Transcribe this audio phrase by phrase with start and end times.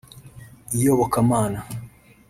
[0.77, 1.59] iyobokamana